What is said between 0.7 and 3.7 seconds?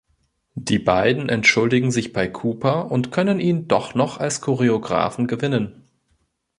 beiden entschuldigen sich bei Cooper und können ihn